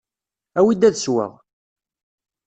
[0.59, 1.31] Awi-d ad sweɣ!